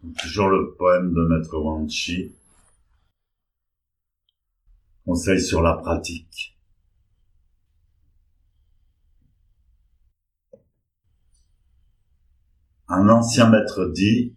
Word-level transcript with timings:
Toujours 0.00 0.48
le 0.48 0.74
poème 0.78 1.12
de 1.12 1.26
Maître 1.26 1.58
Wanchi. 1.58 2.34
Conseil 5.04 5.38
sur 5.38 5.60
la 5.60 5.74
pratique. 5.74 6.56
Un 12.88 13.10
ancien 13.10 13.50
maître 13.50 13.92
dit 13.92 14.34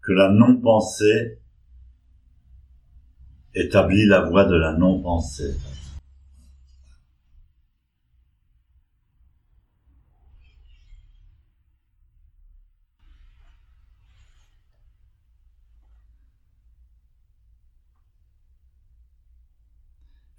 que 0.00 0.12
la 0.12 0.30
non-pensée 0.30 1.40
établit 3.54 4.06
la 4.06 4.22
voie 4.22 4.46
de 4.46 4.56
la 4.56 4.72
non-pensée. 4.72 5.54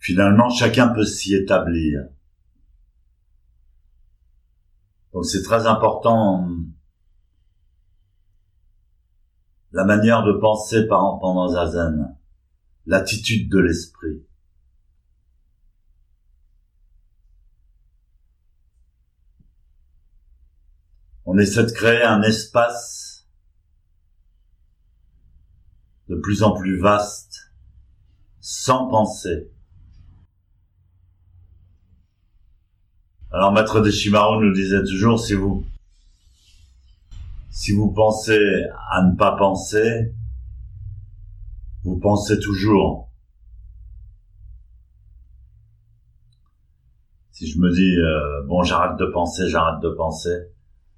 Finalement, 0.03 0.49
chacun 0.49 0.89
peut 0.89 1.05
s'y 1.05 1.34
établir. 1.34 2.02
Donc 5.13 5.26
c'est 5.26 5.43
très 5.43 5.66
important 5.66 6.45
la 9.71 9.85
manière 9.85 10.26
de 10.26 10.34
penser 10.34 10.89
pendant 10.89 11.48
Zazen, 11.48 12.17
l'attitude 12.85 13.49
de 13.49 13.59
l'esprit. 13.59 14.26
On 21.23 21.38
essaie 21.38 21.63
de 21.63 21.71
créer 21.71 22.04
un 22.04 22.23
espace 22.23 23.26
de 26.09 26.17
plus 26.17 26.43
en 26.43 26.51
plus 26.51 26.77
vaste, 26.77 27.54
sans 28.41 28.90
penser. 28.90 29.49
Alors 33.35 33.51
Maître 33.51 33.81
Deshimaru 33.81 34.45
nous 34.45 34.53
disait 34.53 34.84
toujours, 34.84 35.20
si 35.20 35.34
vous, 35.34 35.65
si 37.49 37.71
vous 37.71 37.91
pensez 37.91 38.37
à 38.91 39.01
ne 39.01 39.15
pas 39.15 39.35
penser, 39.35 40.13
vous 41.84 41.98
pensez 41.98 42.39
toujours. 42.39 43.09
Si 47.31 47.48
je 47.48 47.57
me 47.57 47.73
dis, 47.73 47.98
euh, 47.98 48.43
bon, 48.45 48.61
j'arrête 48.61 48.99
de 48.99 49.07
penser, 49.07 49.49
j'arrête 49.49 49.81
de 49.81 49.89
penser, 49.89 50.51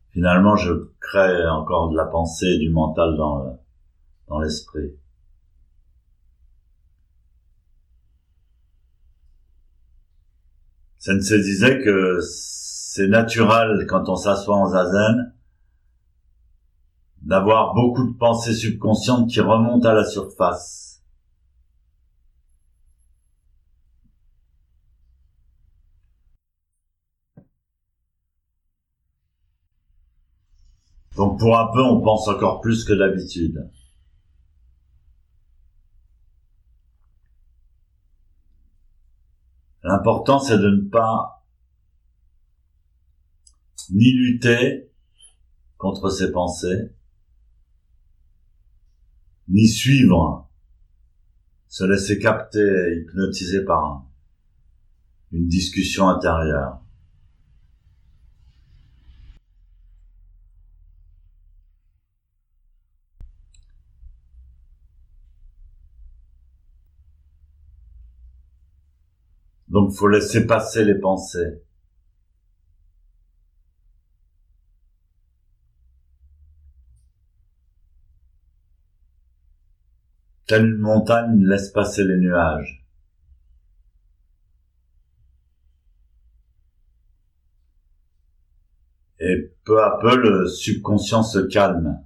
finalement, 0.09 0.58
je 0.58 0.73
crée 1.00 1.47
encore 1.47 1.89
de 1.89 1.95
la 1.95 2.06
pensée 2.06 2.58
du 2.58 2.69
mental 2.69 3.16
dans, 3.16 3.58
dans 4.28 4.41
l'esprit. 11.08 11.22
Sensei 11.22 11.42
disait 11.42 11.81
que 11.81 12.20
c'est 12.22 13.08
naturel 13.08 13.86
quand 13.88 14.09
on 14.09 14.16
s'assoit 14.16 14.56
en 14.56 14.70
zazen 14.70 15.34
d'avoir 17.22 17.73
beaucoup 17.73 18.06
de 18.08 18.17
pensées 18.17 18.53
subconscientes 18.53 19.30
qui 19.30 19.42
remontent 19.42 19.88
à 19.88 19.94
la 19.94 20.06
surface. 20.06 21.02
Donc 31.16 31.40
pour 31.40 31.58
un 31.58 31.72
peu, 31.73 31.81
on 31.81 32.02
pense 32.02 32.28
encore 32.28 32.62
plus 32.62 32.84
que 32.84 32.94
d'habitude. 32.94 33.69
L'important, 39.88 40.40
c'est 40.40 40.57
de 40.57 40.68
ne 40.68 40.90
pas 40.90 41.46
ni 43.91 44.12
lutter 44.13 44.91
contre 45.78 46.09
ses 46.09 46.31
pensées, 46.31 46.90
ni 49.47 49.68
suivre, 49.68 50.50
se 51.68 51.84
laisser 51.84 52.18
capter, 52.18 52.95
hypnotiser 52.97 53.63
par 53.63 54.07
une 55.31 55.47
discussion 55.47 56.09
intérieure. 56.09 56.81
Donc 69.75 69.91
faut 69.91 70.08
laisser 70.08 70.47
passer 70.47 70.86
les 70.86 70.97
pensées. 70.97 71.62
Telle 80.47 80.75
montagne 80.75 81.44
laisse 81.44 81.72
passer 81.72 82.06
les 82.06 82.16
nuages. 82.16 82.88
Et 89.19 89.52
peu 89.66 89.84
à 89.84 90.00
peu, 90.00 90.16
le 90.16 90.47
subconscient 90.47 91.24
se 91.24 91.40
calme. 91.40 92.02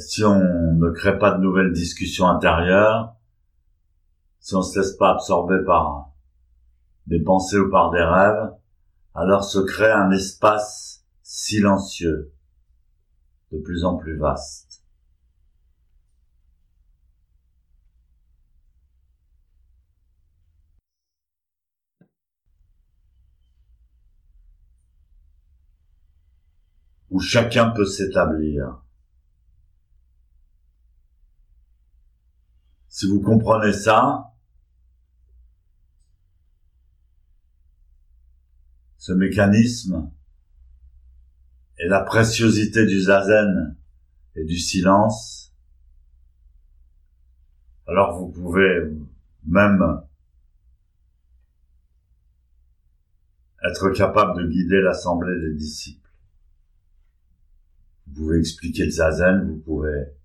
Si 0.00 0.24
on 0.24 0.74
ne 0.74 0.90
crée 0.90 1.18
pas 1.18 1.32
de 1.32 1.40
nouvelles 1.40 1.72
discussions 1.72 2.26
intérieures, 2.26 3.14
si 4.40 4.54
on 4.54 4.62
se 4.62 4.78
laisse 4.78 4.92
pas 4.92 5.12
absorber 5.12 5.58
par 5.64 6.10
des 7.06 7.20
pensées 7.20 7.58
ou 7.58 7.70
par 7.70 7.90
des 7.90 8.02
rêves, 8.02 8.52
alors 9.14 9.44
se 9.44 9.58
crée 9.58 9.90
un 9.90 10.10
espace 10.10 11.04
silencieux, 11.22 12.32
de 13.52 13.58
plus 13.58 13.84
en 13.84 13.96
plus 13.96 14.16
vaste. 14.16 14.70
où 27.10 27.18
chacun 27.18 27.70
peut 27.70 27.86
s'établir. 27.86 28.80
Si 33.00 33.06
vous 33.06 33.22
comprenez 33.22 33.72
ça, 33.72 34.30
ce 38.98 39.12
mécanisme 39.12 40.12
et 41.78 41.88
la 41.88 42.02
préciosité 42.02 42.84
du 42.84 43.00
zazen 43.00 43.74
et 44.34 44.44
du 44.44 44.58
silence, 44.58 45.56
alors 47.86 48.18
vous 48.18 48.28
pouvez 48.28 48.92
même 49.46 50.02
être 53.64 53.88
capable 53.92 54.42
de 54.42 54.46
guider 54.46 54.82
l'assemblée 54.82 55.40
des 55.40 55.54
disciples. 55.54 56.12
Vous 58.08 58.12
pouvez 58.12 58.40
expliquer 58.40 58.84
le 58.84 58.90
zazen, 58.90 59.48
vous 59.48 59.58
pouvez 59.60 60.19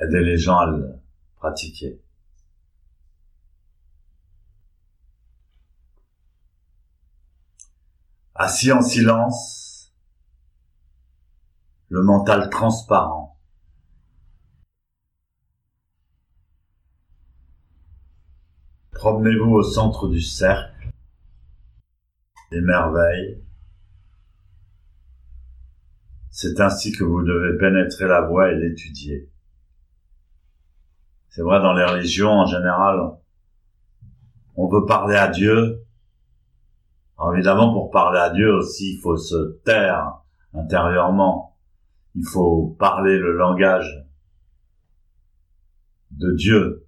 aider 0.00 0.20
les 0.20 0.38
gens 0.38 0.58
à 0.58 0.66
le 0.66 0.94
pratiquer. 1.36 2.00
Assis 8.34 8.70
en 8.70 8.82
silence, 8.82 9.94
le 11.88 12.02
mental 12.02 12.50
transparent. 12.50 13.38
Promenez-vous 18.92 19.52
au 19.52 19.62
centre 19.62 20.08
du 20.08 20.20
cercle 20.20 20.90
des 22.50 22.60
merveilles. 22.60 23.42
C'est 26.30 26.60
ainsi 26.60 26.92
que 26.92 27.04
vous 27.04 27.22
devez 27.22 27.58
pénétrer 27.58 28.06
la 28.06 28.20
voie 28.22 28.52
et 28.52 28.56
l'étudier. 28.56 29.30
C'est 31.36 31.42
vrai, 31.42 31.60
dans 31.60 31.74
les 31.74 31.84
religions, 31.84 32.30
en 32.30 32.46
général, 32.46 32.98
on 34.54 34.68
veut 34.68 34.86
parler 34.86 35.16
à 35.16 35.28
Dieu. 35.28 35.84
Alors 37.18 37.34
évidemment, 37.34 37.74
pour 37.74 37.90
parler 37.90 38.18
à 38.18 38.30
Dieu 38.30 38.54
aussi, 38.54 38.94
il 38.94 39.00
faut 39.02 39.18
se 39.18 39.60
taire 39.62 40.22
intérieurement. 40.54 41.58
Il 42.14 42.26
faut 42.26 42.74
parler 42.78 43.18
le 43.18 43.36
langage 43.36 44.08
de 46.12 46.32
Dieu. 46.32 46.86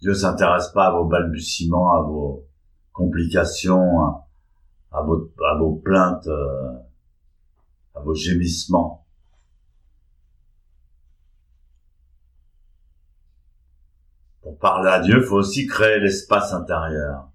Dieu 0.00 0.14
s'intéresse 0.14 0.68
pas 0.68 0.86
à 0.86 0.90
vos 0.92 1.06
balbutiements, 1.06 1.98
à 1.98 2.02
vos 2.02 2.46
complications, 2.92 4.22
à, 4.92 5.02
vos, 5.02 5.32
à 5.50 5.58
vos 5.58 5.74
plaintes, 5.74 6.28
euh, 6.28 6.78
à 7.96 8.00
vos 8.02 8.14
gémissements. 8.14 8.99
Pour 14.50 14.58
parler 14.58 14.90
à 14.90 14.98
Dieu, 14.98 15.22
faut 15.22 15.36
aussi 15.36 15.68
créer 15.68 16.00
l'espace 16.00 16.52
intérieur. 16.52 17.30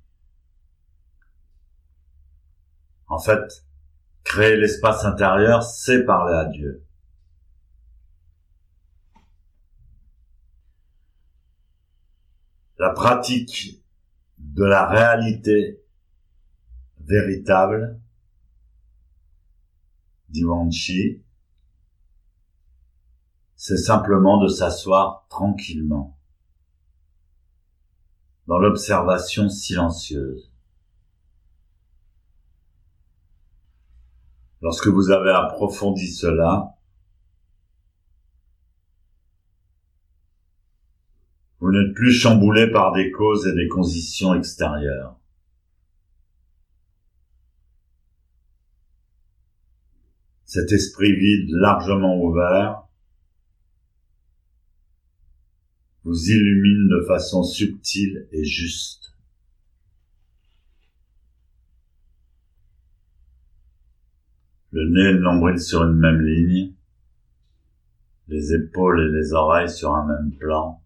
En 3.07 3.19
fait, 3.19 3.65
créer 4.25 4.57
l'espace 4.57 5.06
intérieur, 5.06 5.63
c'est 5.63 6.03
parler 6.03 6.35
à 6.35 6.44
Dieu. 6.44 6.85
La 12.79 12.89
pratique 12.89 13.81
de 14.38 14.65
la 14.65 14.85
réalité 14.85 15.81
véritable, 17.00 17.97
Diwanchi, 20.27 21.23
c'est 23.56 23.77
simplement 23.77 24.38
de 24.44 24.50
s'asseoir 24.50 25.25
tranquillement 25.29 26.14
dans 28.47 28.59
l'observation 28.59 29.50
silencieuse. 29.50 30.51
Lorsque 34.62 34.88
vous 34.88 35.12
avez 35.12 35.31
approfondi 35.31 36.07
cela, 36.07 36.75
vous 41.59 41.71
n'êtes 41.71 41.94
plus 41.94 42.12
chamboulé 42.12 42.71
par 42.71 42.94
des 42.94 43.12
causes 43.12 43.47
et 43.47 43.53
des 43.53 43.68
conditions 43.68 44.33
extérieures. 44.33 45.19
Cet 50.45 50.71
esprit 50.71 51.13
vide 51.13 51.50
largement 51.50 52.15
ouvert 52.18 52.84
vous 56.05 56.31
illumine 56.31 56.87
de 56.87 57.05
façon 57.07 57.43
subtile 57.43 58.27
et 58.31 58.45
juste. 58.45 59.05
le 64.75 64.89
nez 64.89 65.09
et 65.09 65.13
le 65.13 65.21
nombril 65.21 65.57
sur 65.57 65.83
une 65.83 65.95
même 65.95 66.19
ligne, 66.19 66.73
les 68.27 68.53
épaules 68.53 68.99
et 68.99 69.17
les 69.17 69.31
oreilles 69.31 69.69
sur 69.69 69.95
un 69.95 70.05
même 70.05 70.31
plan. 70.33 70.81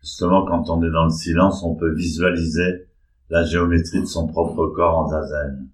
Justement, 0.00 0.44
quand 0.44 0.68
on 0.70 0.82
est 0.82 0.90
dans 0.90 1.04
le 1.04 1.10
silence, 1.10 1.62
on 1.62 1.76
peut 1.76 1.94
visualiser 1.94 2.88
la 3.28 3.44
géométrie 3.44 4.00
de 4.00 4.06
son 4.06 4.26
propre 4.26 4.66
corps 4.74 4.98
en 4.98 5.08
zazen. 5.08 5.70